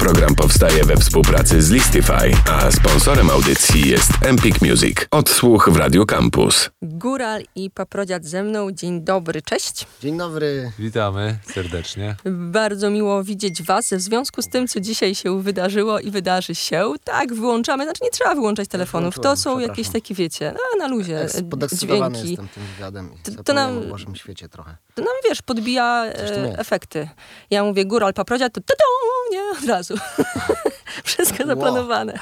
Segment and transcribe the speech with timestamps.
[0.00, 4.96] Program powstaje we współpracy z Listify, a sponsorem audycji jest Empik Music.
[5.10, 6.70] Odsłuch w Radio Campus.
[6.82, 8.72] Góral i Paprodziad ze mną.
[8.72, 9.86] Dzień dobry, cześć.
[10.02, 10.72] Dzień dobry.
[10.78, 12.16] Witamy serdecznie.
[12.30, 13.88] Bardzo miło widzieć Was.
[13.94, 18.10] W związku z tym, co dzisiaj się wydarzyło i wydarzy się, tak, wyłączamy, znaczy nie
[18.10, 19.14] trzeba wyłączać telefonów.
[19.20, 22.30] To są jakieś takie, wiecie, no, na luzie Podekscytowany dźwięki.
[22.30, 24.76] jestem tym wywiadem i To- to, nam- o Bożym świecie trochę.
[24.94, 27.08] To nam, wiesz, podbija e, efekty.
[27.50, 28.84] Ja mówię góral, paprodziad, to tudu,
[29.32, 29.89] nie, od razu.
[31.04, 32.18] Wszystko zaplanowane.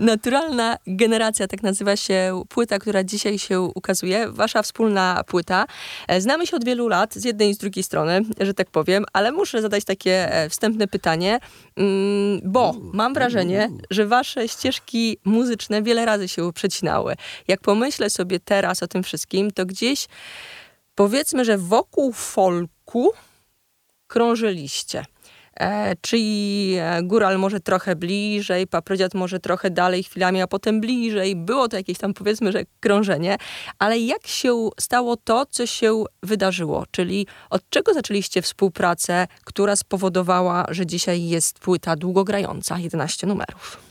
[0.00, 4.28] Naturalna generacja, tak nazywa się płyta, która dzisiaj się ukazuje.
[4.28, 5.66] Wasza wspólna płyta.
[6.08, 9.04] E, Znamy się od wielu lat, z jednej i z drugiej strony, że tak powiem,
[9.12, 11.38] ale muszę zadać takie e, wstępne pytanie,
[11.76, 17.14] mm, bo mam wrażenie, że wasze ścieżki muzyczne wiele razy się przecinały.
[17.48, 20.06] Jak pomyślę sobie teraz o tym wszystkim, to gdzieś
[20.94, 23.12] powiedzmy, że wokół folku
[24.06, 25.04] krążyliście.
[25.60, 31.36] E, czyli e, góral może trochę bliżej, paprodziad może trochę dalej chwilami, a potem bliżej.
[31.36, 33.36] Było to jakieś tam powiedzmy, że krążenie.
[33.78, 36.84] Ale jak się stało to, co się wydarzyło?
[36.90, 43.85] Czyli od czego zaczęliście współpracę, która spowodowała, że dzisiaj jest płyta długogrająca, 11 numerów?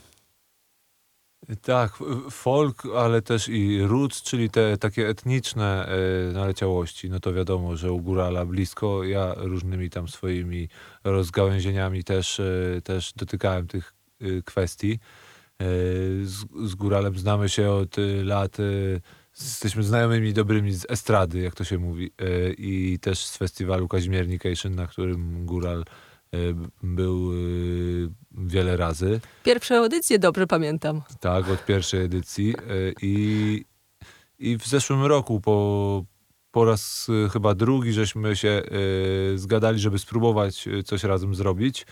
[1.61, 1.99] Tak,
[2.31, 7.09] folk, ale też i roots, czyli te takie etniczne e, naleciałości.
[7.09, 9.03] No to wiadomo, że u Górala blisko.
[9.03, 10.69] Ja różnymi tam swoimi
[11.03, 14.99] rozgałęzieniami też, e, też dotykałem tych e, kwestii.
[16.23, 18.57] Z, z Góralem znamy się od lat.
[19.39, 22.11] Jesteśmy znajomymi dobrymi z estrady, jak to się mówi.
[22.57, 25.85] I też z festiwalu Kazimiernication, na którym Góral
[26.83, 27.35] był e,
[28.31, 29.19] wiele razy.
[29.43, 31.01] Pierwsze audycje dobrze pamiętam.
[31.19, 32.55] Tak, od pierwszej edycji.
[32.71, 33.65] y, I,
[34.39, 36.03] i w zeszłym roku po,
[36.51, 38.61] po raz y, chyba drugi żeśmy się
[39.33, 41.85] y, zgadali, żeby spróbować y, coś razem zrobić.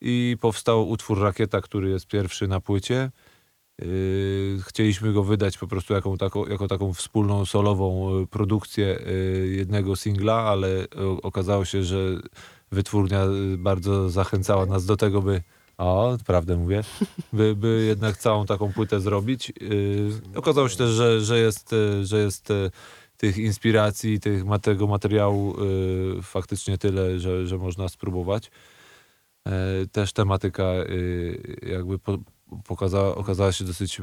[0.00, 3.10] I powstał utwór Rakieta, który jest pierwszy na płycie.
[3.82, 9.48] Y, Chcieliśmy go wydać po prostu jako taką, jako taką wspólną solową y, produkcję y,
[9.56, 10.86] jednego singla, ale
[11.22, 11.96] okazało się, że
[12.72, 15.42] wytwórnia y, bardzo zachęcała nas do tego, by
[15.78, 16.82] o, prawdę mówię.
[17.32, 19.52] By, by jednak całą taką płytę zrobić.
[19.60, 22.48] Yy, okazało się też, że, że jest, yy, że jest
[23.16, 25.56] tych inspiracji, tych, tego materiału
[26.22, 28.50] faktycznie tyle, że, że można spróbować.
[29.46, 29.52] Yy,
[29.92, 30.64] też tematyka
[31.62, 32.18] jakby po,
[32.64, 34.00] pokazała, okazała się dosyć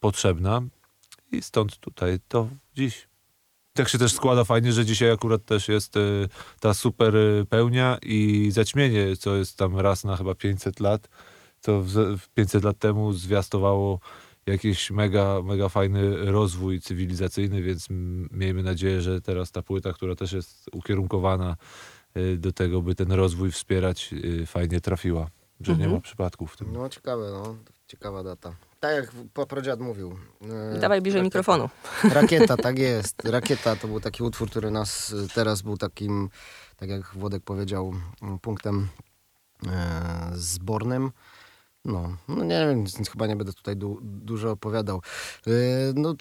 [0.00, 0.62] potrzebna
[1.32, 3.08] i stąd tutaj to dziś.
[3.78, 6.28] Tak się też składa fajnie, że dzisiaj akurat też jest y,
[6.60, 11.08] ta super y, pełnia i zaćmienie, co jest tam raz na chyba 500 lat,
[11.60, 14.00] co w, w 500 lat temu zwiastowało
[14.46, 17.86] jakiś mega, mega fajny rozwój cywilizacyjny, więc
[18.30, 21.56] miejmy nadzieję, że teraz ta płyta, która też jest ukierunkowana
[22.16, 25.30] y, do tego, by ten rozwój wspierać, y, fajnie trafiła.
[25.60, 25.92] Że nie Mhm.
[25.92, 26.72] ma przypadków w tym.
[26.72, 27.56] No ciekawe, no.
[27.86, 28.54] Ciekawa data.
[28.80, 30.16] Tak jak Paprodziad mówił.
[30.74, 31.24] e, Dawaj bliżej rakieta.
[31.38, 31.68] mikrofonu.
[32.20, 33.24] Rakieta, tak jest.
[33.24, 36.28] Rakieta to był taki utwór, który nas teraz był takim,
[36.76, 38.88] tak jak Włodek powiedział, m, punktem
[39.66, 41.10] e, zbornym.
[41.84, 45.02] No, no nie wiem, więc chyba nie będę tutaj du- dużo opowiadał.
[45.46, 45.50] E,
[45.94, 46.14] no,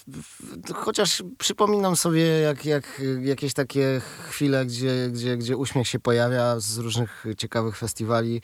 [0.75, 6.77] chociaż przypominam sobie jak, jak, jakieś takie chwile, gdzie, gdzie, gdzie uśmiech się pojawia z
[6.77, 8.41] różnych ciekawych festiwali,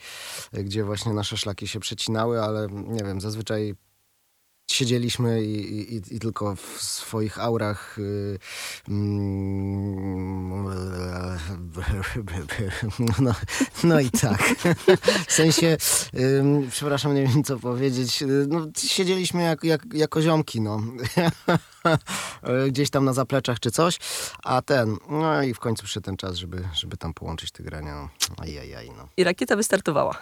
[0.52, 3.74] e, gdzie właśnie nasze szlaki się przecinały, ale nie wiem, zazwyczaj
[4.70, 8.38] siedzieliśmy i, i, i- tylko w swoich aurach y,
[8.88, 10.64] mm,
[13.18, 13.32] no,
[13.84, 14.42] no i tak.
[15.28, 15.76] W sensie,
[16.70, 20.80] przepraszam, nie wiem co powiedzieć, no, siedzieliśmy jak, jak, jako ziomki, no.
[22.68, 23.98] Gdzieś tam na zapleczach czy coś,
[24.44, 27.94] a ten, no i w końcu przyszedł ten czas, żeby, żeby tam połączyć te grania,
[27.94, 28.08] no.
[28.38, 29.08] Ajajaj, no.
[29.16, 30.18] I rakieta wystartowała.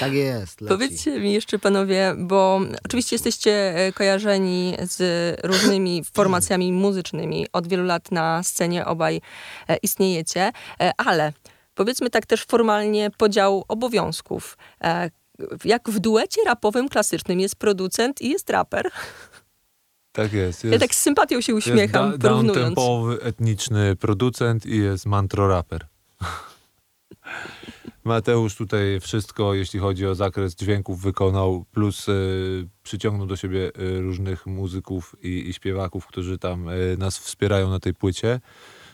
[0.00, 0.74] Tak jest, leci.
[0.74, 5.00] Powiedzcie mi jeszcze, panowie, bo oczywiście jesteście e, kojarzeni z
[5.44, 7.46] różnymi formacjami muzycznymi.
[7.52, 9.20] Od wielu lat na scenie obaj
[9.68, 11.32] e, istniejecie, e, ale
[11.74, 14.58] powiedzmy tak też formalnie podział obowiązków.
[15.64, 18.90] Jak w duecie rapowym klasycznym jest producent i jest raper.
[20.12, 20.64] Tak jest.
[20.64, 22.78] Ja jest tak z sympatią się jest uśmiecham, da- porównując.
[23.22, 25.80] etniczny producent i jest mantro-raper.
[28.04, 34.00] Mateusz tutaj wszystko, jeśli chodzi o zakres dźwięków, wykonał, plus y, przyciągnął do siebie y,
[34.00, 38.40] różnych muzyków i, i śpiewaków, którzy tam y, nas wspierają na tej płycie.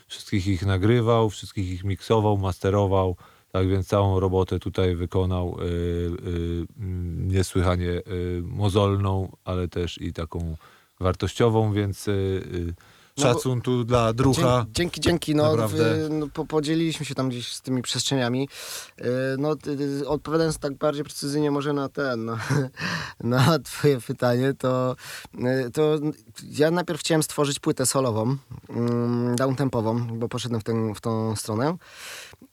[0.07, 3.15] Wszystkich ich nagrywał, wszystkich ich miksował, masterował.
[3.51, 8.01] Tak więc całą robotę tutaj wykonał mm, niesłychanie
[8.41, 10.55] mozolną, ale też i taką
[10.99, 12.09] wartościową, więc
[13.19, 14.65] y, y, Szacun tu dla drucha.
[14.71, 15.35] Dzięki, dzięki.
[15.35, 15.73] No, w,
[16.09, 18.49] no, po, podzieliliśmy się tam gdzieś z tymi przestrzeniami.
[18.97, 19.05] Yy,
[19.37, 22.37] No, ty- ty- odpowiadając tak bardziej precyzyjnie może na ten, no,
[23.23, 24.95] na twoje pytanie, to,
[25.73, 25.99] to
[26.51, 28.37] ja najpierw chciałem stworzyć płytę solową,
[28.69, 31.77] mm, downtempową, bo poszedłem w, tę, w tą stronę.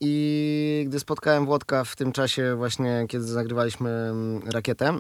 [0.01, 4.99] I gdy spotkałem Włodka w tym czasie właśnie, kiedy nagrywaliśmy mm, Rakietę,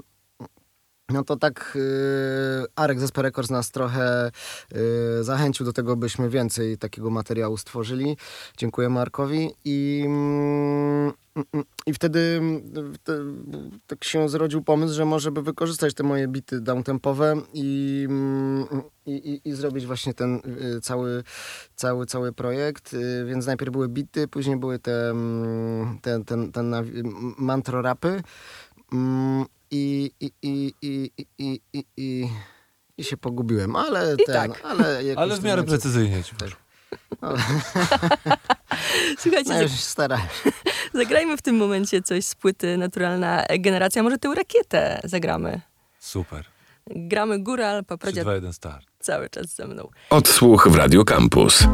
[1.08, 4.30] no to tak yy, Arek ze Sper Records nas trochę
[4.72, 8.16] yy, zachęcił do tego, byśmy więcej takiego materiału stworzyli.
[8.56, 9.50] Dziękuję Markowi.
[9.64, 13.12] I, mm, mm, i wtedy mm, te,
[13.86, 18.66] tak się zrodził pomysł, że może by wykorzystać te moje bity downtempowe i, mm,
[19.06, 20.40] i, i, zrobić właśnie ten
[20.76, 21.24] y, cały,
[21.76, 22.94] cały, cały projekt.
[22.94, 28.22] Y, Więc najpierw były bity, później były te, mm, te, ten, ten nawi- m- mantrorapy.
[28.92, 32.28] Mm, i, i, i, i, i, i, i,
[32.98, 34.60] i się pogubiłem, ale I ten, tak.
[34.64, 36.34] ale, ale w miarę znaczy- precyzyjnie ci
[37.22, 37.28] no.
[39.18, 39.68] Słuchajcie,
[40.08, 40.16] no,
[41.00, 44.02] zagrajmy w tym momencie coś z płyty Naturalna Generacja.
[44.02, 45.60] Może tę rakietę zagramy.
[45.98, 46.44] Super.
[46.86, 48.20] Gramy Góral, Paprodzia.
[48.20, 48.86] 3, 2, 1, start.
[49.00, 49.88] Cały czas ze mną.
[50.10, 51.64] Odsłuch w Radio Campus.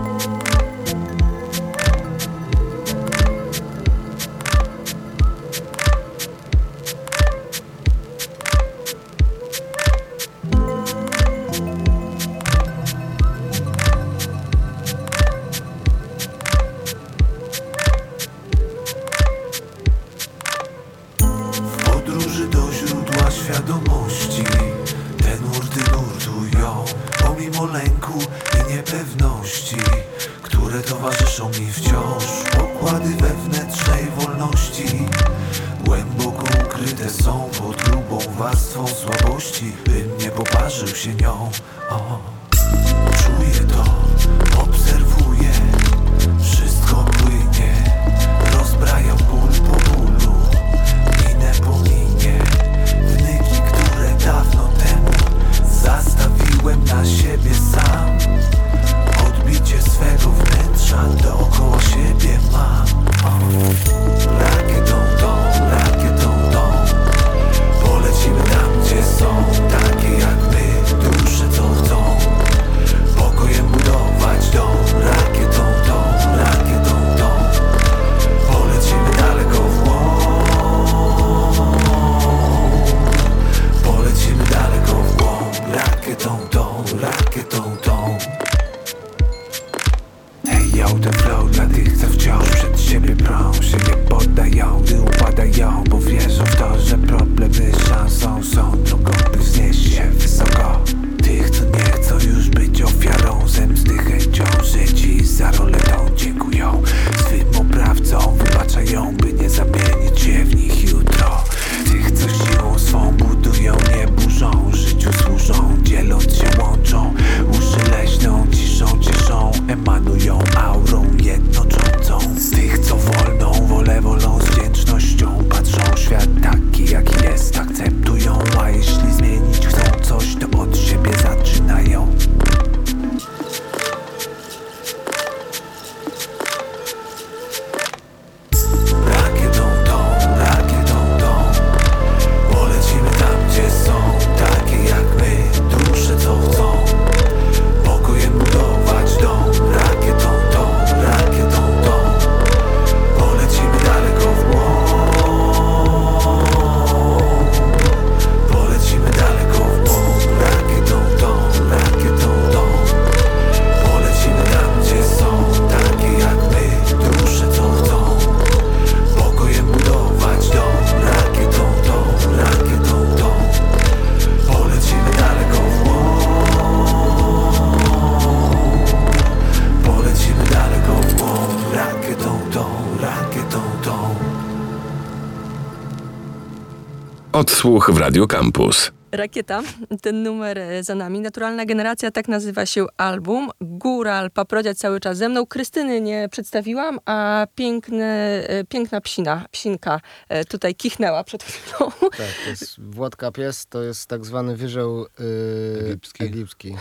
[187.63, 188.93] Odsłuch w Radio Campus.
[189.13, 189.63] Rakieta,
[190.03, 191.21] ten numer e, za nami.
[191.21, 193.51] Naturalna Generacja, tak nazywa się album.
[193.61, 195.47] Góral, Paprodzia cały czas ze mną.
[195.47, 198.05] Krystyny nie przedstawiłam, a piękne,
[198.49, 201.91] e, piękna psina, psinka e, tutaj kichnęła przed chwilą.
[202.01, 206.25] Tak, to jest Włodka Pies, to jest tak zwany wyrzeł yy, Egipski.
[206.25, 206.77] egipski.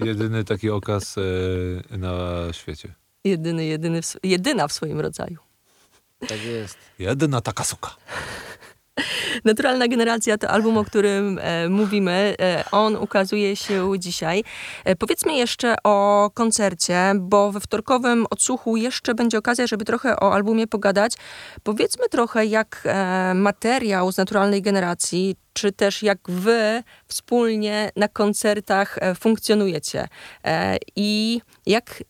[0.06, 2.12] Jedyny taki okaz e, na
[2.52, 2.94] świecie.
[3.24, 5.38] Jedyny, jedyny, w, jedyna w swoim rodzaju.
[6.28, 6.78] Tak jest.
[6.98, 7.90] Jedyna taka suka.
[9.44, 12.34] Naturalna Generacja to album, o którym e, mówimy.
[12.40, 14.44] E, on ukazuje się dzisiaj.
[14.84, 20.34] E, powiedzmy jeszcze o koncercie, bo we wtorkowym odsłuchu jeszcze będzie okazja, żeby trochę o
[20.34, 21.12] albumie pogadać.
[21.62, 28.98] Powiedzmy trochę, jak e, materiał z Naturalnej Generacji, czy też jak wy wspólnie na koncertach
[29.00, 30.08] e, funkcjonujecie
[30.44, 32.02] e, i jak,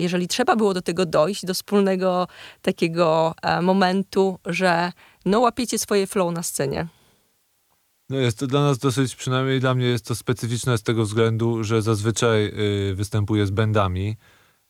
[0.00, 2.28] jeżeli trzeba było do tego dojść, do wspólnego
[2.62, 4.92] takiego e, momentu, że
[5.24, 6.86] no łapiecie swoje flow na scenie.
[8.10, 11.64] No jest to dla nas dosyć, przynajmniej dla mnie jest to specyficzne z tego względu,
[11.64, 12.46] że zazwyczaj
[12.90, 14.16] y, występuję z bandami.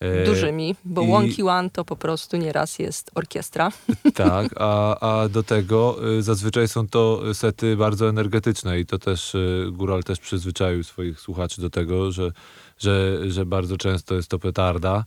[0.00, 3.70] E, dużymi, bo i- Wonky One to po prostu nieraz jest orkiestra.
[4.14, 9.34] Tak, a, a do tego y, zazwyczaj są to sety bardzo energetyczne i to też
[9.34, 12.32] y, Góral też przyzwyczaił swoich słuchaczy do tego, że,
[12.80, 15.04] że, że bardzo często jest to petarda.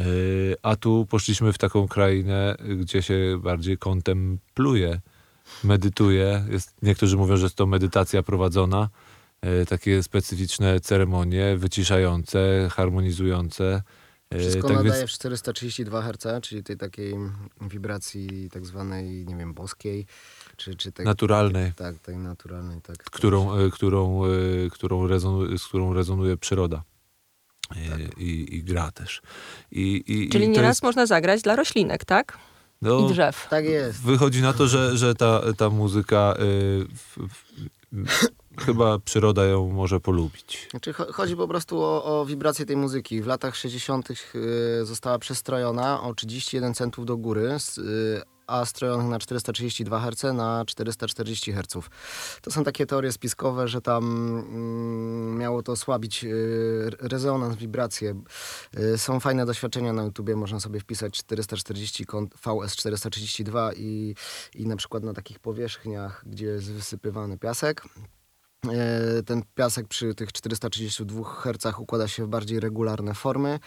[0.00, 5.00] Y, A tu poszliśmy w taką krainę, gdzie się bardziej kontempluje,
[5.64, 6.44] medytuje.
[6.50, 8.88] Jest, niektórzy mówią, że jest to medytacja prowadzona.
[9.62, 13.82] Y, Takie specyficzne ceremonie, wyciszające, harmonizujące.
[14.34, 17.14] Y, Wszystko tak więc- nadaje w 432 Hz, czyli tej takiej
[17.60, 20.06] wibracji tak zwanej, nie wiem, boskiej,
[20.56, 21.72] czy, czy tej, Naturalnej.
[21.72, 22.96] Tak, tej naturalnej, tak.
[22.98, 24.22] którą, którą,
[24.70, 26.82] którą rezonu, z którą rezonuje przyroda.
[27.76, 28.18] I, Tak.
[28.18, 29.22] i, i gra też.
[29.72, 32.38] I, i, Czyli i nieraz jest, można zagrać dla roślinek, tak?
[32.82, 33.46] no, I drzew.
[33.50, 34.02] Tak jest.
[34.02, 36.38] Wychodzi na to, że, że ta, ta muzyka y,
[36.94, 37.44] w, w,
[38.64, 40.68] chyba przyroda ją może polubić.
[40.70, 43.22] Znaczy, cho- chodzi po prostu o, o wibrację tej muzyki.
[43.22, 44.08] W latach 60.
[44.10, 44.16] y,
[44.86, 47.48] została przestrojona o 31 centów do góry,
[47.78, 48.22] y,
[48.52, 51.88] a strojonych na 432 Hz na 440 Hz.
[52.42, 58.14] To są takie teorie spiskowe, że tam mm, miało to osłabić y, rezonans, wibracje.
[58.78, 64.14] Y, są fajne doświadczenia na YouTubie, można sobie wpisać 440 kąt VS 432 i,
[64.54, 67.82] i na przykład na takich powierzchniach, gdzie jest wysypywany piasek,
[68.70, 73.58] E, Ten piasek przy tych 432 Hz układa się w bardziej regularne formy.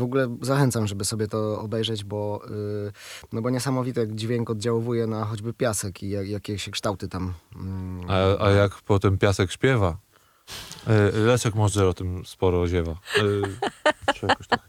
[0.00, 2.40] W ogóle zachęcam, żeby sobie to obejrzeć, bo,
[2.88, 2.92] y,
[3.32, 7.34] no bo niesamowite dźwięk oddziałuje na choćby piasek i jak, jakie się kształty tam.
[7.56, 9.96] mm, A, a jak potem piasek śpiewa?
[11.14, 12.92] Y, Leszek może o tym sporo ziewa.
[12.92, 13.42] Y,
[14.14, 14.60] czy jakoś tak,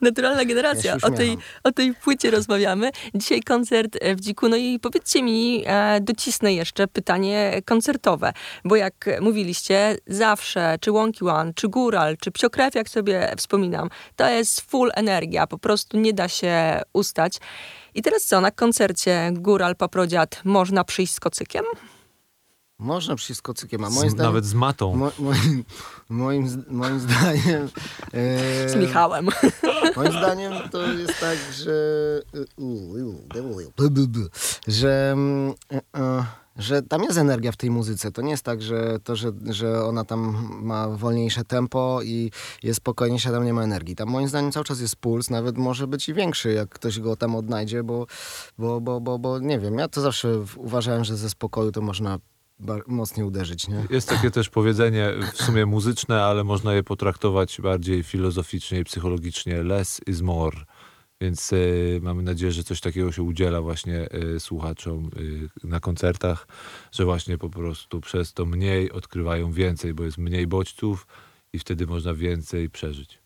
[0.00, 0.90] Naturalna generacja.
[1.02, 2.90] Ja o, tej, o tej płycie rozmawiamy.
[3.14, 4.48] Dzisiaj koncert e, w Dziku.
[4.48, 8.32] No i powiedzcie mi, e, docisnę jeszcze pytanie koncertowe.
[8.64, 14.28] Bo jak mówiliście, zawsze, czy Wonky One, czy Góral, czy Psiokrew, jak sobie wspominam, to
[14.28, 15.46] jest full energia.
[15.46, 17.38] Po prostu nie da się ustać.
[17.94, 21.64] I teraz co, na koncercie Góral Paprodziad można przyjść z kocykiem?
[22.82, 24.26] Można przyjść z kocykiem, a z, moim zdaniem...
[24.32, 24.96] nawet z matą.
[24.96, 25.64] Mo, moim,
[26.08, 27.68] moim, z- moim zdaniem...
[28.12, 29.28] e, Z Michałem.
[29.96, 31.72] Moim zdaniem to jest tak, że.
[34.66, 35.16] Że,
[36.56, 38.12] że tam jest energia w tej muzyce.
[38.12, 42.30] To nie jest tak, że to, że, że ona tam ma wolniejsze tempo i
[42.62, 43.96] jest spokojniejsza, tam nie ma energii.
[43.96, 47.16] Tam moim zdaniem cały czas jest puls, nawet może być i większy, jak ktoś go
[47.16, 48.06] tam odnajdzie, bo,
[48.58, 49.78] bo, bo, bo, bo nie wiem.
[49.78, 52.18] Ja to zawsze uważałem, że ze spokoju to można
[52.86, 53.86] mocniej uderzyć, nie?
[53.90, 59.62] Jest takie też powiedzenie w sumie muzyczne, ale można je potraktować bardziej filozoficznie i psychologicznie.
[59.62, 60.56] Less is more.
[61.20, 65.10] Więc y, mamy nadzieję, że coś takiego się udziela właśnie y, słuchaczom
[65.64, 66.46] y, na koncertach,
[66.92, 71.06] że właśnie po prostu przez to mniej odkrywają więcej, bo jest mniej bodźców
[71.52, 73.21] i wtedy można więcej przeżyć.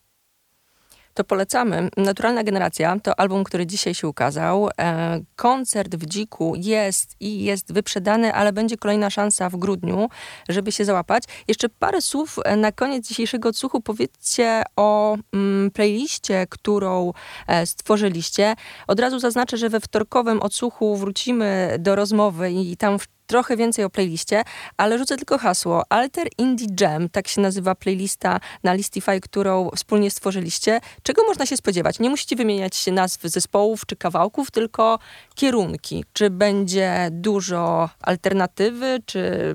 [1.17, 1.89] To polecamy.
[1.97, 4.69] Naturalna Generacja to album, który dzisiaj się ukazał.
[4.79, 10.09] E, koncert w Dziku jest i jest wyprzedany, ale będzie kolejna szansa w grudniu,
[10.49, 11.25] żeby się załapać.
[11.49, 13.81] Jeszcze parę słów e, na koniec dzisiejszego odsłuchu.
[13.81, 17.13] Powiedzcie o mm, playliście, którą
[17.47, 18.55] e, stworzyliście.
[18.87, 23.85] Od razu zaznaczę, że we wtorkowym odsłuchu wrócimy do rozmowy i tam w trochę więcej
[23.85, 24.43] o playliście,
[24.77, 30.11] ale rzucę tylko hasło Alter Indie Jam, tak się nazywa playlista na Listify, którą wspólnie
[30.11, 30.81] stworzyliście.
[31.03, 31.99] Czego można się spodziewać?
[31.99, 34.99] Nie musicie wymieniać nazw zespołów czy kawałków, tylko
[35.35, 36.05] kierunki.
[36.13, 39.55] Czy będzie dużo alternatywy, czy,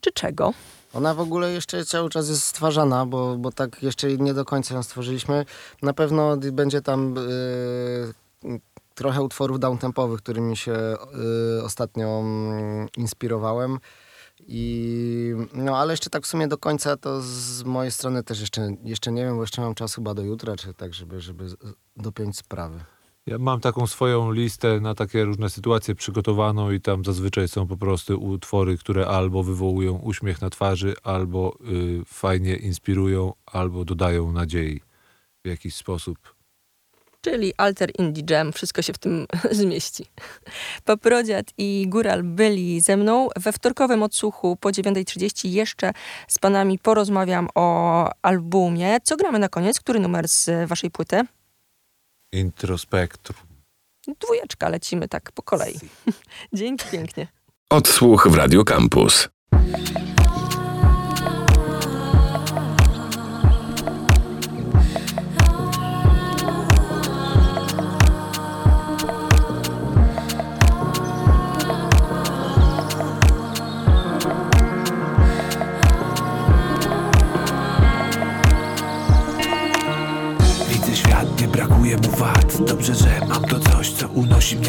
[0.00, 0.52] czy czego?
[0.94, 4.74] Ona w ogóle jeszcze cały czas jest stwarzana, bo, bo tak jeszcze nie do końca
[4.74, 5.44] ją stworzyliśmy.
[5.82, 8.60] Na pewno będzie tam y,
[8.94, 10.96] trochę utworów downtempowych, którymi się
[11.58, 13.78] y, ostatnio mm, inspirowałem.
[14.46, 18.76] I, no ale jeszcze tak w sumie do końca to z mojej strony też jeszcze,
[18.84, 21.46] jeszcze nie wiem, bo jeszcze mam czas chyba do jutra, czy tak, żeby, żeby
[21.96, 22.80] dopiąć sprawy.
[23.26, 27.76] Ja mam taką swoją listę na takie różne sytuacje przygotowaną i tam zazwyczaj są po
[27.76, 31.56] prostu utwory, które albo wywołują uśmiech na twarzy, albo
[32.00, 34.80] y, fajnie inspirują, albo dodają nadziei
[35.44, 36.18] w jakiś sposób.
[37.20, 40.06] Czyli Alter Indie Jam, wszystko się w tym zmieści.
[40.84, 43.28] Paprodziad i Góral byli ze mną.
[43.36, 45.92] We wtorkowym odsłuchu po 9.30 jeszcze
[46.28, 48.98] z panami porozmawiam o albumie.
[49.02, 49.80] Co gramy na koniec?
[49.80, 51.22] Który numer z waszej płyty?
[52.32, 53.38] Introspektrum.
[54.20, 55.74] Dwójeczka, lecimy tak po kolei.
[56.52, 57.26] Dzięki pięknie.
[57.70, 59.28] Odsłuch w Radio Campus.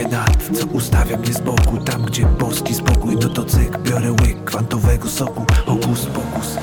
[0.07, 4.43] Nad Co ustawia mnie z boku, tam gdzie boski spokój No to cyk, biorę łyk
[4.43, 5.45] kwantowego soku.
[5.65, 6.57] Hokus pokus,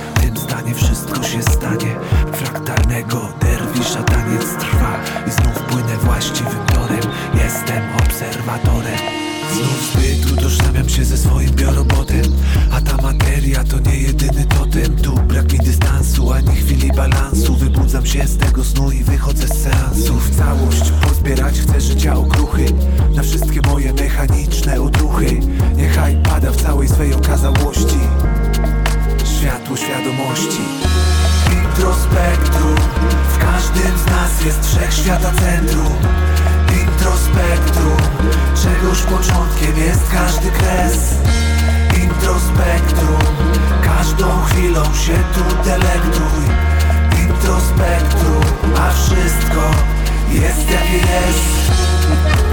[50.42, 52.48] jest jakie jest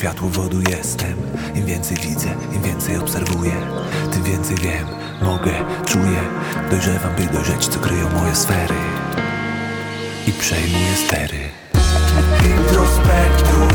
[0.00, 1.14] boskiego światłowodu jestem.
[1.54, 3.52] Im więcej widzę, im więcej obserwuję
[4.12, 4.86] Tym więcej wiem,
[5.22, 5.52] mogę,
[5.86, 6.20] czuję.
[6.70, 8.74] Dojrzewam, by dojrzeć, co kryją moje sfery.
[10.26, 11.38] I przejmuję stery.
[12.44, 13.68] Introspektrum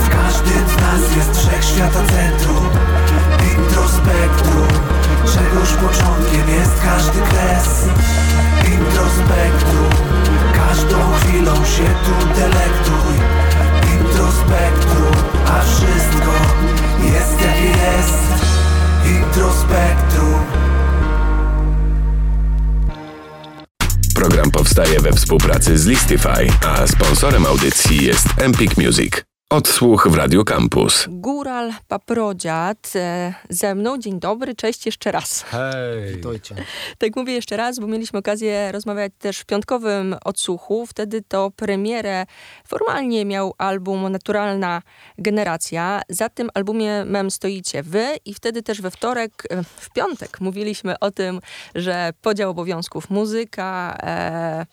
[0.00, 2.68] W każdym z nas jest wszechświata centrum.
[3.58, 7.88] Introspektrum Czegoż początkiem jest każdy kres.
[8.72, 9.90] Introspektrum
[10.54, 13.14] Każdą chwilą się tu delektuj.
[14.00, 15.14] Introspektrum
[15.46, 16.32] A wszystko
[17.04, 18.44] jest jakie jest.
[19.06, 20.42] Introspektrum
[24.14, 29.27] Program powstaje we współpracy z Listify, a sponsorem audycji jest Empik Music.
[29.50, 31.06] Odsłuch w Radio Campus.
[31.10, 33.98] Góral Paprodziad e, ze mną.
[33.98, 35.42] Dzień dobry, cześć jeszcze raz.
[35.42, 36.14] Hej!
[36.16, 36.54] Witajcie.
[36.98, 40.86] Tak mówię jeszcze raz, bo mieliśmy okazję rozmawiać też w piątkowym odsłuchu.
[40.86, 42.26] Wtedy to premierę
[42.66, 44.82] formalnie miał album Naturalna
[45.18, 46.02] Generacja.
[46.08, 50.98] Za tym albumie mem stoicie wy i wtedy też we wtorek, e, w piątek mówiliśmy
[50.98, 51.40] o tym,
[51.74, 54.66] że podział obowiązków muzyka, e,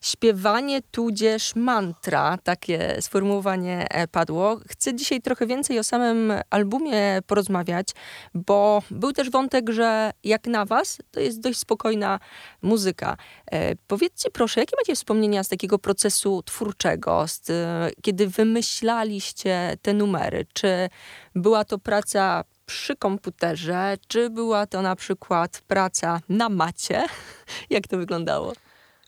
[0.00, 4.60] śpiewanie tudzież mantra, takie sformułowanie e, padło.
[4.68, 7.88] Chcę dzisiaj trochę więcej o samym albumie porozmawiać,
[8.34, 12.20] bo był też wątek, że jak na was, to jest dość spokojna
[12.62, 13.16] muzyka.
[13.52, 19.94] E, powiedzcie proszę, jakie macie wspomnienia z takiego procesu twórczego, z, e, kiedy wymyślaliście te
[19.94, 20.46] numery?
[20.52, 20.88] Czy
[21.34, 27.04] była to praca przy komputerze, czy była to na przykład praca na macie?
[27.70, 28.52] Jak to wyglądało?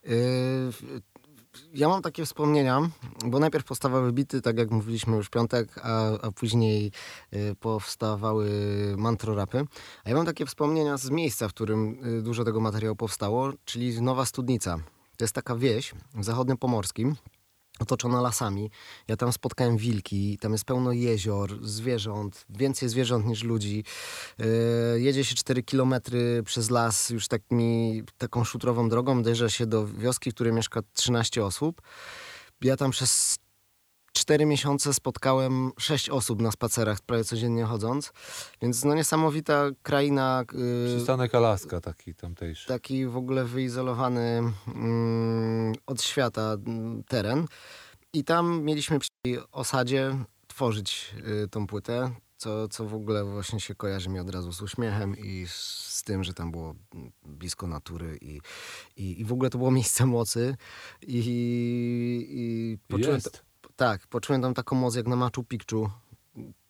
[0.04, 0.72] Yy,
[1.74, 2.90] ja mam takie wspomnienia,
[3.26, 6.92] bo najpierw powstawały bity, tak jak mówiliśmy już piątek, a, a później
[7.32, 8.50] yy, powstawały
[8.96, 9.66] mantrorapy.
[10.04, 14.02] A ja mam takie wspomnienia z miejsca, w którym yy, dużo tego materiału powstało, czyli
[14.02, 14.78] Nowa Studnica.
[15.16, 17.16] To jest taka wieś w zachodnim Pomorskim,
[17.82, 18.70] otoczona lasami.
[19.08, 23.84] Ja tam spotkałem wilki, tam jest pełno jezior, zwierząt, więcej zwierząt niż ludzi.
[24.38, 24.46] Yy,
[25.00, 30.30] jedzie się 4 kilometry przez las już takimi, taką szutrową drogą, dojeżdża się do wioski,
[30.30, 31.82] w której mieszka 13 osób.
[32.60, 33.38] Ja tam przez
[34.12, 38.12] 4 miesiące spotkałem 6 osób na spacerach, prawie codziennie chodząc.
[38.62, 40.44] Więc no niesamowita kraina.
[40.52, 42.68] yy, Przystanek Alaska taki tamtejszy.
[42.68, 44.42] taki w ogóle wyizolowany
[44.74, 47.46] mm, od świata mm, teren.
[48.12, 53.60] I tam mieliśmy przy tej osadzie tworzyć y, tą płytę, co, co w ogóle właśnie
[53.60, 56.74] się kojarzy mi od razu z uśmiechem i z, tym, że tam było
[57.26, 58.40] blisko natury i,
[58.96, 60.56] i, i w ogóle to było miejsce mocy.
[61.02, 61.22] I,
[62.28, 63.42] i poczułem, Jest.
[63.82, 65.90] Tak, poczułem tam taką moc jak na Machu Picchu.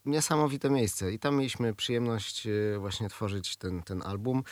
[0.05, 4.43] Niesamowite miejsce i tam mieliśmy przyjemność e, właśnie tworzyć ten, ten album.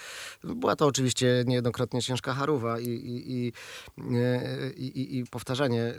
[0.44, 3.52] Była to oczywiście niejednokrotnie ciężka harówa i, i,
[4.14, 5.94] e, i, i, i powtarzanie e,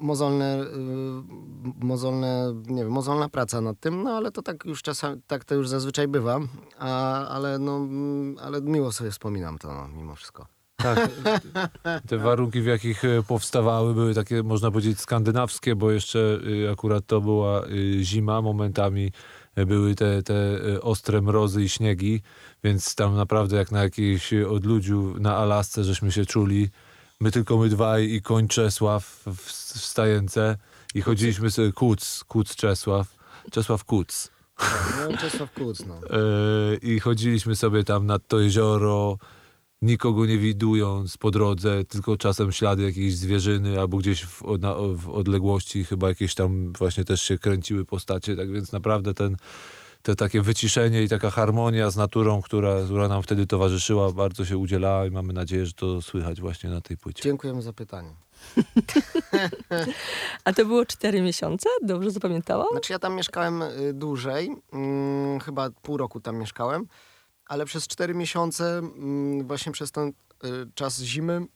[0.00, 0.64] mozolne,
[1.80, 5.54] mozolne, nie wiem, mozolna praca nad tym, no ale to tak już czasami, tak to
[5.54, 6.40] już zazwyczaj bywa,
[6.78, 10.59] a, ale no, mm, ale miło sobie wspominam to no, mimo wszystko.
[10.82, 11.10] Tak,
[12.08, 17.06] te warunki, w jakich e, powstawały, były takie, można powiedzieć, skandynawskie, bo jeszcze y, akurat
[17.06, 19.12] to była y, zima, momentami
[19.54, 22.22] e, były te, te e, ostre mrozy i śniegi,
[22.64, 26.68] więc tam naprawdę jak na jakiejś odludziu na Alasce żeśmy się czuli.
[27.20, 29.42] My tylko my dwaj i koń Czesław w,
[29.76, 30.56] w stajence
[30.94, 33.16] i chodziliśmy sobie, Kuc, Kuc Czesław,
[33.50, 34.30] Czesław Kuc.
[34.56, 35.94] Tak, no Czesław Kuc, no.
[35.94, 39.18] E, i chodziliśmy sobie tam nad to jezioro,
[39.82, 45.08] nikogo nie widując po drodze, tylko czasem ślady jakiejś zwierzyny albo gdzieś w, na, w
[45.08, 49.36] odległości chyba jakieś tam właśnie też się kręciły postacie, tak więc naprawdę ten
[50.02, 54.58] te takie wyciszenie i taka harmonia z naturą, która, która nam wtedy towarzyszyła, bardzo się
[54.58, 57.22] udzielała i mamy nadzieję, że to słychać właśnie na tej płycie.
[57.22, 58.10] Dziękujemy za pytanie.
[60.44, 61.68] A to było cztery miesiące?
[61.82, 62.68] Dobrze zapamiętałam?
[62.70, 66.86] Znaczy ja tam mieszkałem y, dłużej, mm, chyba pół roku tam mieszkałem,
[67.50, 70.12] ale przez cztery miesiące, mm, właśnie przez ten y,
[70.74, 71.46] czas zimy,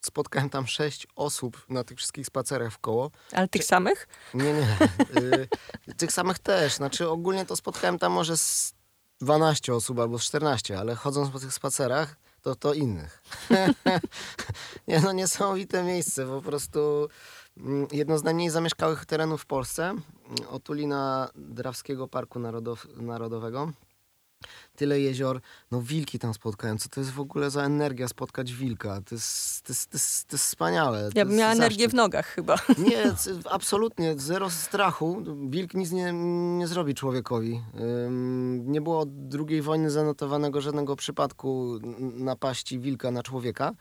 [0.00, 3.10] spotkałem tam sześć osób na tych wszystkich spacerach w koło.
[3.32, 4.08] Ale tych samych?
[4.34, 4.78] Nie, nie.
[5.20, 6.74] Y, tych samych też.
[6.74, 8.74] Znaczy ogólnie to spotkałem tam może z
[9.20, 13.22] 12 osób albo z 14, ale chodząc po tych spacerach, to to innych.
[14.88, 16.26] nie no, niesamowite miejsce.
[16.26, 17.08] Po prostu
[17.56, 19.84] mm, jedno z najmniej zamieszkałych terenów w Polsce.
[19.84, 20.02] mm,
[20.48, 23.72] Otulina Drawskiego Parku Narodow Narodowego.
[24.76, 25.40] Tyle jezior.
[25.70, 26.78] No wilki tam spotkałem.
[26.78, 29.00] Co to jest w ogóle za energia spotkać wilka?
[29.08, 31.10] To jest, to jest, to jest, to jest wspaniałe.
[31.12, 32.56] To Ja bym miała energię w nogach chyba.
[32.88, 33.02] Nie,
[33.50, 35.22] absolutnie, zero strachu.
[35.48, 36.12] Wilk nic nie,
[36.58, 37.62] nie zrobi człowiekowi.
[38.58, 39.08] Nie było od
[39.48, 43.72] II wojny zanotowanego żadnego przypadku napaści wilka na człowieka.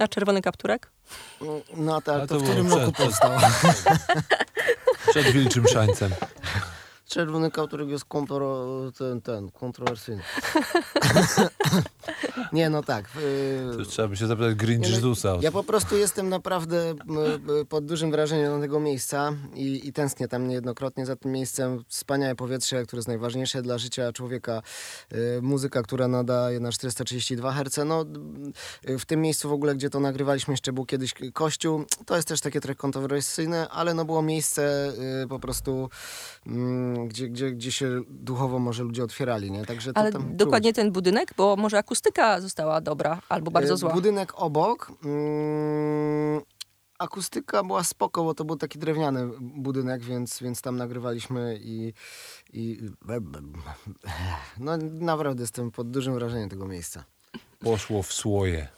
[0.00, 0.90] A czerwony kapturek?
[1.76, 3.30] no A tak, to to w którym przed- roku powstał?
[5.10, 6.12] Przed Wilczym Szańcem.
[7.14, 8.66] Czerwony kapturek jest kontro,
[8.98, 10.22] ten, ten, kontrowersyjny.
[12.52, 13.08] nie, no tak.
[13.72, 15.36] To y, trzeba by się zapytać Green Nie, Jezusa.
[15.40, 16.94] Ja po prostu jestem naprawdę
[17.68, 21.84] pod dużym wrażeniem tego miejsca i, i tęsknię tam niejednokrotnie za tym miejscem.
[21.88, 24.62] Wspaniałe powietrze, które jest najważniejsze dla życia człowieka.
[25.12, 27.78] Y, muzyka, która nadaje na 432 Hz.
[27.86, 28.04] No,
[28.88, 31.84] y, w tym miejscu w ogóle, gdzie to nagrywaliśmy, jeszcze był kiedyś kościół.
[32.06, 34.92] To jest też takie trochę kontrowersyjne, ale no było miejsce
[35.24, 35.90] y, po prostu,
[36.46, 39.66] mm, gdzie, gdzie, gdzie się duchowo może ludzie otwierali, nie?
[39.66, 40.36] Także to Ale tam czuć.
[40.36, 43.92] dokładnie ten budynek, bo może akustyka została dobra albo bardzo E, zła.
[43.92, 44.92] Budynek obok.
[45.04, 46.40] Mm,
[46.98, 51.92] akustyka była spoko, bo to był taki drewniany budynek, więc, więc tam nagrywaliśmy i,
[52.52, 52.80] i
[54.58, 57.04] no naprawdę jestem pod dużym wrażeniem tego miejsca.
[57.58, 58.68] Poszło w słoje.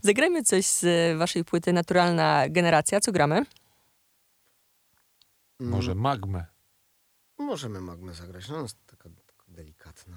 [0.00, 0.84] Zagrajmy coś z
[1.18, 3.00] waszej płyty Naturalna Generacja.
[3.00, 3.34] Co gramy?
[3.36, 3.46] Mm,
[5.72, 6.44] Może magmę.
[7.46, 10.16] Możemy magmę zagrać, no jest taka, taka delikatna.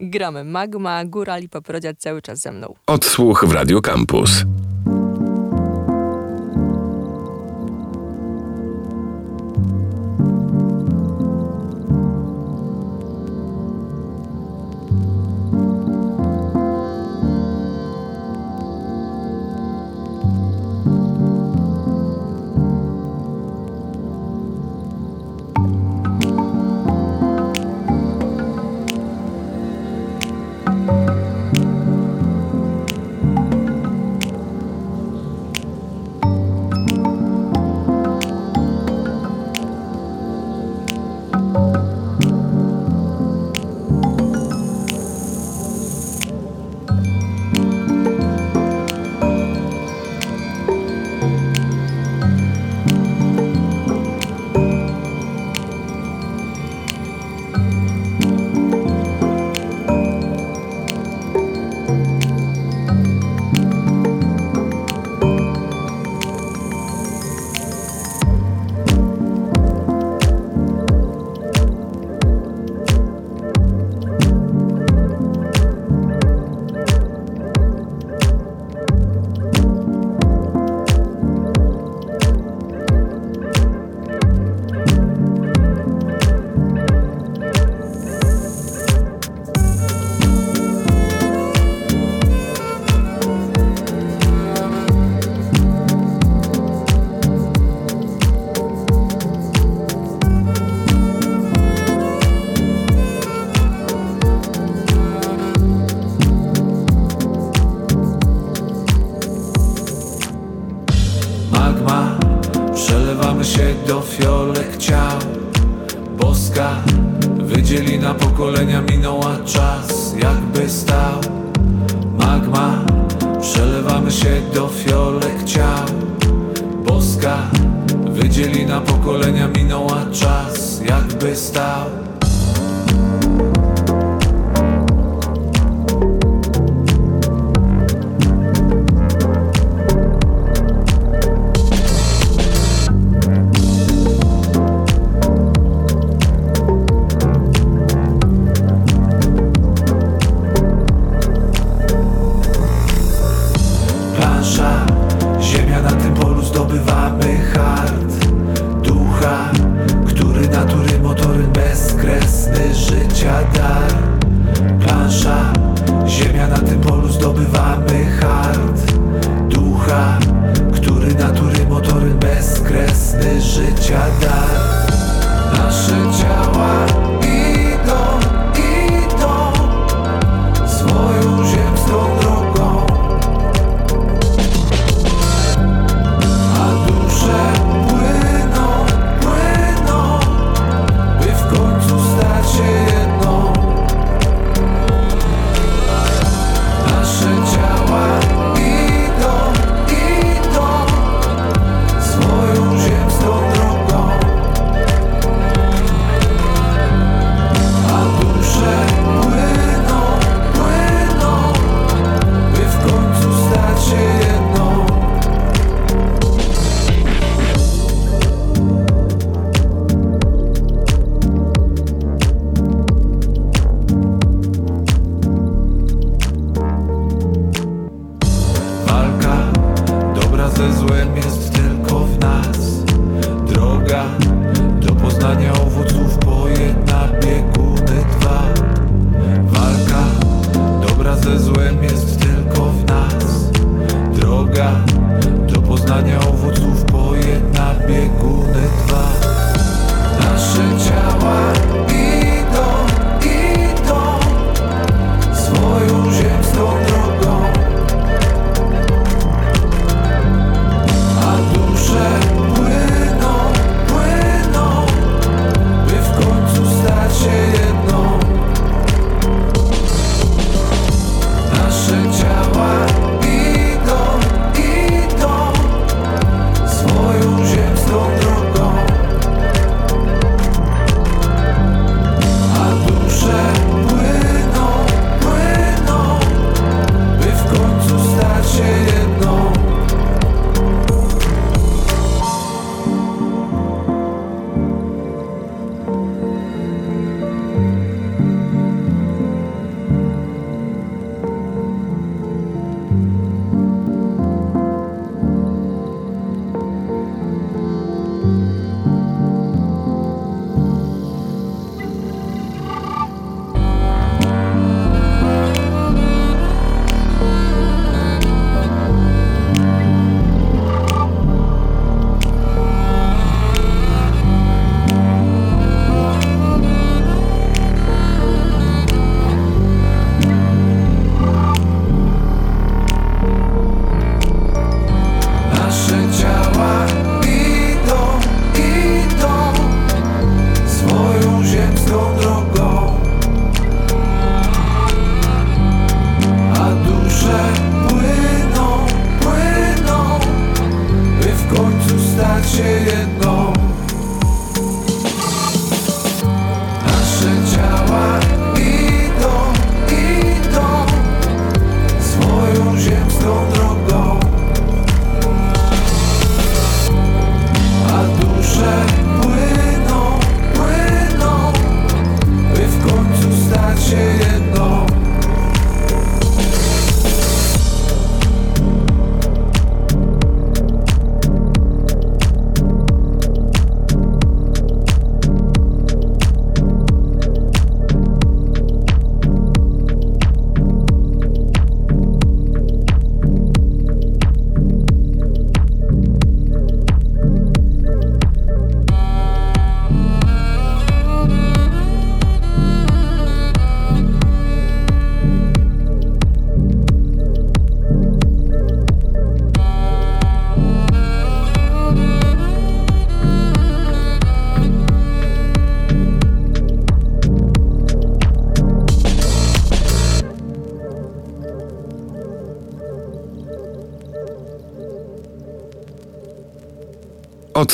[0.00, 2.74] Gramy Magma, Góra, Lipa, Prodziad cały czas ze mną.
[2.86, 4.44] Odsłuch w Radio Campus.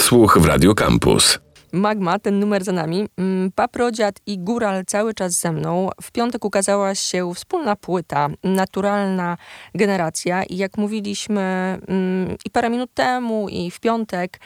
[0.08, 1.38] Odsłuch w Radio Campus.
[1.72, 3.08] Magma, ten numer za nami.
[3.16, 5.90] Mm, Paprodziad i Góral cały czas ze mną.
[6.02, 9.36] W piątek ukazała się wspólna płyta, naturalna
[9.74, 10.44] generacja.
[10.44, 11.42] I jak mówiliśmy
[11.88, 14.40] mm, i parę minut temu, i w piątek,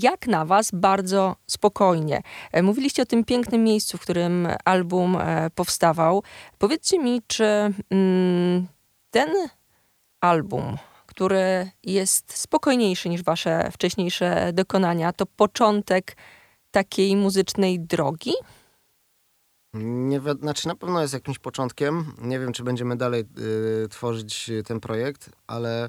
[0.00, 2.22] jak na was bardzo spokojnie.
[2.52, 6.22] E, Mówiliście o tym pięknym miejscu, w którym album e, powstawał.
[6.58, 7.44] Powiedzcie mi, czy
[7.90, 8.66] mm,
[9.10, 9.28] ten
[10.20, 10.76] album,
[11.20, 16.16] który jest spokojniejszy niż wasze wcześniejsze dokonania, to początek
[16.70, 18.32] takiej muzycznej drogi?
[19.74, 22.12] Nie znaczy na pewno jest jakimś początkiem.
[22.22, 23.24] Nie wiem, czy będziemy dalej
[23.84, 25.88] y, tworzyć y, ten projekt, ale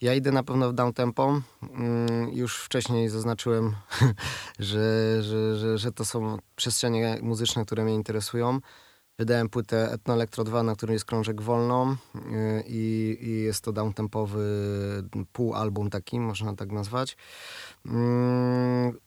[0.00, 1.40] ja idę na pewno w down tempo.
[1.62, 3.76] Mm, już wcześniej zaznaczyłem,
[4.58, 8.60] że, że, że, że to są przestrzenie muzyczne, które mnie interesują.
[9.20, 12.18] Wydałem płytę Etno Elektro 2, na którym jest krążek wolno y,
[12.66, 14.44] i, i jest to down tempowy
[15.32, 17.16] półalbum taki, można tak nazwać.
[17.86, 18.98] Mm,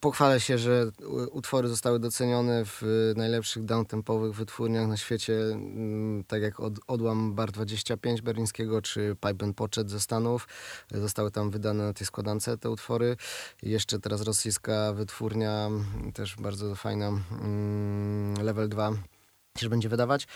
[0.00, 0.90] Pochwalę się, że
[1.32, 2.82] utwory zostały docenione w
[3.16, 9.44] najlepszych downtempowych wytwórniach na świecie, mm, tak jak od, Odłam Bar 25 berlińskiego czy Pipe
[9.44, 10.48] and Pocket ze Stanów.
[10.90, 13.16] Zostały tam wydane na tej składance te utwory.
[13.62, 15.70] Jeszcze teraz rosyjska wytwórnia,
[16.14, 18.92] też bardzo fajna, mm, Level 2
[19.60, 20.26] też będzie wydawać.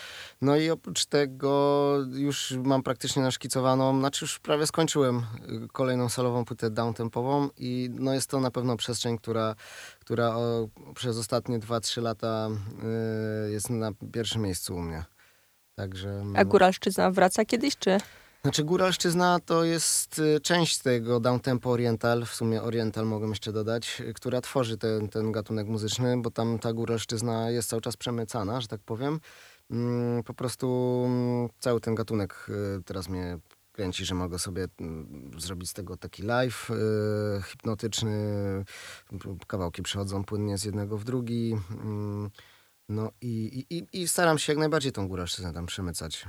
[0.40, 6.44] No i oprócz tego już mam praktycznie naszkicowaną, znaczy już prawie skończyłem y, kolejną salową
[6.44, 9.54] płytę downtempową i no jest to na pewno przestrzeń, która,
[10.00, 12.48] która o, przez ostatnie 2-3 lata
[13.48, 15.04] y, jest na pierwszym miejscu u mnie.
[15.74, 16.22] Także...
[16.34, 17.98] A Góralszczyzna wraca kiedyś, czy?
[18.44, 24.00] Znaczy Góralszczyzna to jest y, część tego downtempo oriental, w sumie oriental mogę jeszcze dodać,
[24.00, 28.60] y, która tworzy ten, ten gatunek muzyczny, bo tam ta Góralszczyzna jest cały czas przemycana,
[28.60, 29.20] że tak powiem.
[29.70, 32.46] Mm, Po prostu mm, cały ten gatunek
[32.78, 33.38] y, teraz mnie
[33.72, 36.68] kręci, że mogę sobie mm, zrobić z tego taki live
[37.44, 38.14] hipnotyczny.
[39.46, 41.56] Kawałki przechodzą płynnie z jednego w drugi.
[42.88, 46.26] No i, i, i- staram się jak najbardziej tą Góralszczyznę tam przemycać.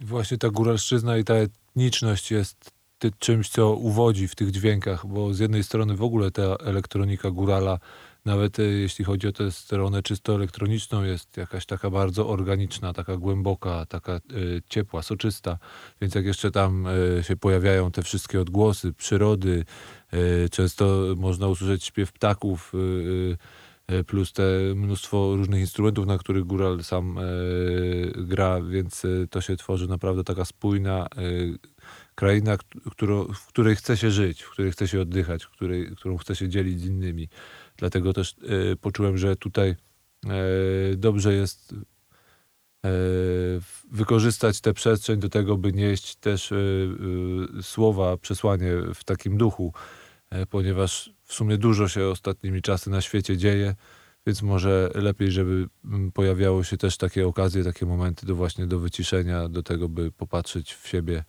[0.00, 5.34] Właśnie ta góralszczyzna i ta etniczność jest ty, czymś, co uwodzi w tych dźwiękach, bo
[5.34, 7.78] z jednej strony w ogóle ta elektronika górala,
[8.24, 13.16] nawet e, jeśli chodzi o tę stronę czysto elektroniczną, jest jakaś taka bardzo organiczna, taka
[13.16, 14.20] głęboka, taka e,
[14.68, 15.58] ciepła, soczysta.
[16.00, 16.86] Więc jak jeszcze tam
[17.18, 19.64] e, się pojawiają te wszystkie odgłosy przyrody,
[20.50, 22.72] często można usłyszeć śpiew ptaków,
[24.06, 24.42] plus te
[24.74, 27.22] mnóstwo różnych instrumentów, na których góral sam e,
[28.16, 31.08] gra, więc e, to się tworzy naprawdę taka spójna e,
[32.14, 32.56] kraina,
[33.34, 36.48] w której chce się żyć, w której chce się oddychać, w której, którą chce się
[36.48, 37.28] dzielić z innymi.
[37.76, 38.36] Dlatego też
[38.72, 39.76] e, poczułem, że tutaj e,
[40.96, 41.74] dobrze jest
[42.84, 42.88] e,
[43.90, 49.72] wykorzystać tę przestrzeń do tego, by nieść też e, e, słowa, przesłanie w takim duchu,
[50.30, 53.74] e, ponieważ w sumie dużo się ostatnimi czasy na świecie dzieje,
[54.26, 58.78] więc może lepiej, żeby mm, pojawiało się też takie okazje, takie momenty do właśnie do
[58.78, 61.24] wyciszenia, do tego, by popatrzeć w siebie,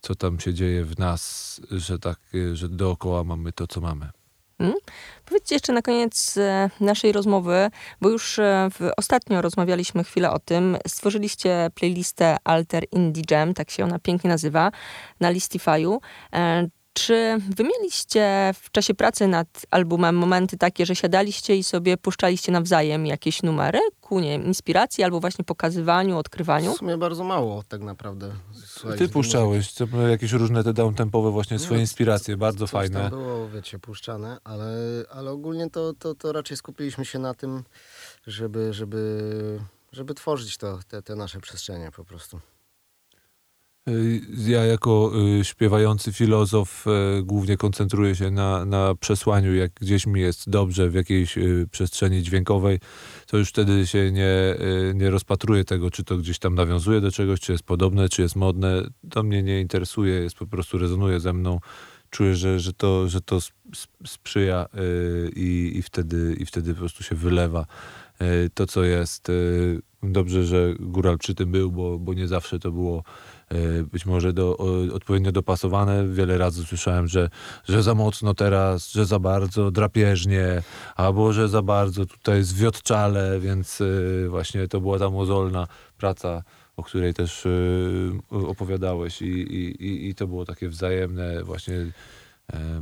[0.00, 4.10] co tam się dzieje w nas, że tak, e, że dookoła mamy to, co mamy.
[5.24, 10.38] Powiedzcie jeszcze na koniec e, naszej rozmowy, bo już e, w, ostatnio rozmawialiśmy chwilę o
[10.38, 10.76] tym.
[10.86, 14.72] Stworzyliście playlistę Alter Indie Jam, tak się ona pięknie nazywa,
[15.20, 15.98] na Listify'u.
[17.06, 22.52] Czy wy mieliście w czasie pracy nad albumem momenty takie, że siadaliście i sobie puszczaliście
[22.52, 26.74] nawzajem jakieś numery ku nie inspiracji albo właśnie pokazywaniu, odkrywaniu?
[26.74, 28.32] W sumie bardzo mało tak naprawdę.
[28.66, 33.00] Słuchajcie, Ty puszczałeś co, jakieś różne te downtempowe właśnie swoje No, inspiracje, bardzo Coś fajne.
[33.00, 34.74] Tam było, wiecie, puszczane, ale,
[35.10, 37.64] ale ogólnie to, to, to raczej skupiliśmy się na tym,
[38.26, 39.60] żeby, żeby,
[39.92, 42.40] żeby tworzyć to, te, te nasze przestrzenie po prostu.
[43.88, 50.06] Y, Ja jako y, śpiewający filozof y, głównie koncentruję się na, na przesłaniu, jak gdzieś
[50.06, 51.38] mi jest dobrze w jakiejś
[51.70, 52.78] przestrzeni dźwiękowej,
[53.26, 54.56] to już wtedy się nie,
[54.94, 58.36] nie rozpatruję tego, czy to gdzieś tam nawiązuje do czegoś, czy jest podobne, czy jest
[58.36, 58.82] modne.
[59.10, 61.60] To mnie nie interesuje, jest po prostu rezonuje ze mną.
[62.10, 64.66] Czuję, że, że, to, że to sp- sp- sprzyja
[65.36, 67.66] i, i, wtedy, i wtedy po prostu się wylewa
[68.54, 69.28] to, co jest.
[70.02, 73.04] Dobrze, że Góral przy tym był, bo, bo nie zawsze to było
[73.92, 74.56] być może do,
[74.94, 76.08] odpowiednio dopasowane.
[76.08, 77.30] Wiele razy słyszałem, że,
[77.64, 80.62] że za mocno teraz, że za bardzo drapieżnie,
[80.96, 85.66] albo że za bardzo tutaj zwiotczale, więc e, właśnie to była ta mozolna
[85.98, 86.42] praca,
[86.76, 87.50] o której też e,
[88.46, 91.74] opowiadałeś i, i, i, to było takie wzajemne właśnie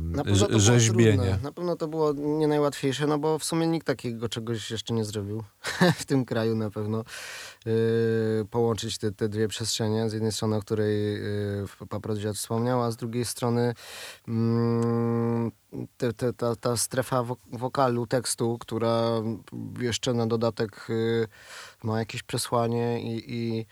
[0.01, 1.17] Na pewno rzeźbienie.
[1.17, 1.39] trudne.
[1.43, 5.05] Na pewno to było nie najłatwiejsze, no bo w sumie nikt takiego czegoś jeszcze nie
[5.05, 5.43] zrobił
[6.01, 7.03] w tym kraju na pewno.
[7.65, 12.91] Yy, połączyć te, te dwie przestrzenie, z jednej strony, o której yy, Paprodziad wspomniał, a
[12.91, 13.73] z drugiej strony
[14.27, 15.51] mm,
[15.97, 19.11] te, te, ta, ta strefa wo- wokalu, tekstu, która
[19.79, 21.27] jeszcze na dodatek yy,
[21.83, 23.65] ma jakieś przesłanie i, i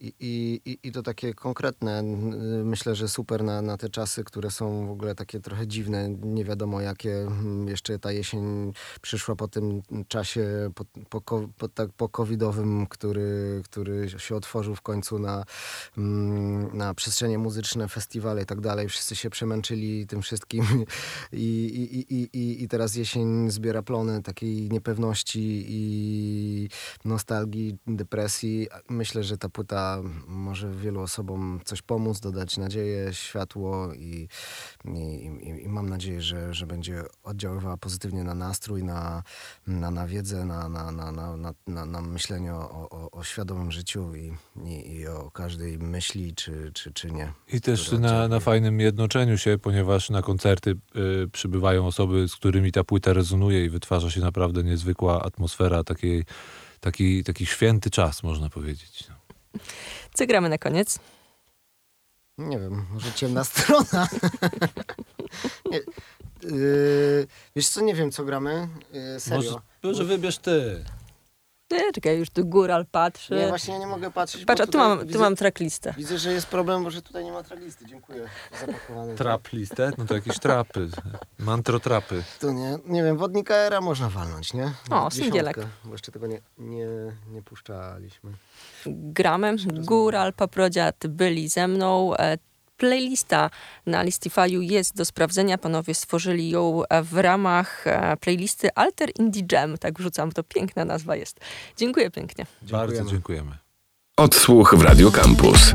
[0.00, 0.14] i,
[0.64, 4.86] i, i- to takie konkretne, n- myślę, że super na, na te czasy, które są
[4.86, 7.16] w ogóle takie trochę dziwne, nie wiadomo jakie.
[7.20, 10.84] Mm, Jeszcze ta jesień przyszła po tym czasie, po,
[11.20, 15.44] po, po, tak, po covidowym, który, który się otworzył w końcu na,
[15.98, 18.88] mm, na przestrzenie muzyczne, festiwale i tak dalej.
[18.88, 20.64] Wszyscy się przemęczyli tym wszystkim
[21.32, 26.68] i, i, i- i, i teraz jesień zbiera plony takiej niepewności i
[27.04, 28.68] nostalgii, depresji.
[28.88, 29.89] Myślę, że ta płyta
[30.26, 34.28] może wielu osobom coś pomóc, dodać nadzieję, światło i,
[34.84, 39.22] i, i, i mam nadzieję, że, że będzie oddziaływała pozytywnie na nastrój, na,
[39.66, 41.36] na, na wiedzę, na, na, na, na,
[41.66, 44.32] na, na, myślenie o, o, o świadomym życiu i,
[44.64, 47.32] i, i o każdej myśli czy, czy, czy nie.
[47.52, 52.72] I też na, na fajnym jednoczeniu się, ponieważ na koncerty y, przybywają osoby, z którymi
[52.72, 56.24] ta płyta rezonuje i wytwarza się naprawdę niezwykła atmosfera, takiej,
[56.80, 59.10] taki, taki święty czas, można powiedzieć.
[60.14, 60.98] Co gramy na koniec?
[62.38, 64.08] Nie wiem, może ciemna strona.
[65.70, 65.80] nie,
[66.42, 67.26] yy,
[67.56, 68.68] wiesz co, nie wiem co gramy.
[68.92, 69.50] Yy, serio.
[69.52, 70.84] Może, może wybierz ty.
[71.70, 73.34] Nie, czekaj, już tu góral patrzy.
[73.34, 74.44] Nie, właśnie ja nie mogę patrzeć.
[74.44, 75.94] Patrz, a tu mam, tu widzę, mam tracklistę.
[75.96, 77.86] Widzę, że jest problem, bo że tutaj nie ma traglisty.
[77.86, 78.28] Dziękuję.
[78.60, 79.14] Zapakowany.
[79.14, 79.90] Trap listę?
[79.98, 80.88] No to jakieś trapy.
[81.38, 82.22] Mantro trapy.
[82.40, 84.72] Tu nie, nie wiem, wodnika era można walnąć, nie?
[84.90, 85.56] O, singielek.
[85.84, 86.86] Bo jeszcze tego nie, nie,
[87.30, 88.30] nie puszczaliśmy.
[88.86, 89.56] Gramy.
[89.66, 92.12] Góral, Paprodziad byli ze mną.
[92.80, 93.50] Playlista
[93.86, 95.58] na Listify'u jest do sprawdzenia.
[95.58, 99.78] Panowie stworzyli ją w ramach e, playlisty Alter Indie Jam.
[99.78, 101.40] Tak wrzucam, to piękna nazwa jest.
[101.76, 102.46] Dziękuję pięknie.
[102.62, 103.52] Bardzo dziękujemy.
[104.16, 105.74] Odsłuch w Radio Campus.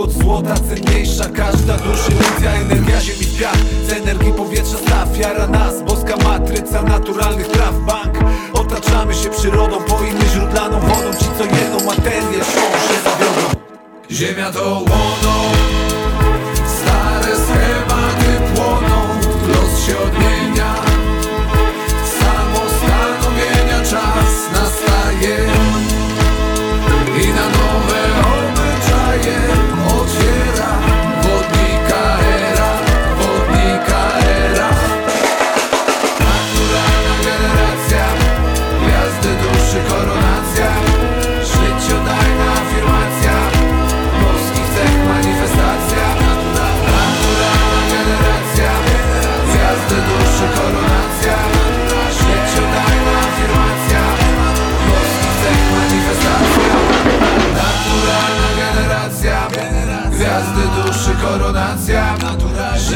[0.00, 5.82] Od złota cenniejsza każda duszy iluzja Energia ziemi piach, z energii powietrza staw Wiara nas,
[5.82, 7.74] boska matryca naturalnych praw.
[7.86, 8.18] Bank,
[8.52, 11.18] otaczamy się przyrodą Poimy źródlaną wodą.
[11.18, 13.60] Ci co jedną materię szło się zawiodą.
[14.10, 15.36] Ziemia to łono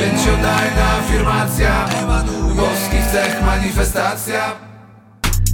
[0.00, 1.88] Życiodajna afirmacja
[2.56, 4.56] Boskich cech manifestacja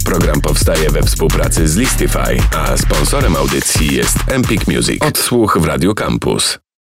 [0.05, 5.03] Program powstaje we współpracy z Listify, a sponsorem audycji jest Empik Music.
[5.03, 6.59] Odsłuch w Radio Campus.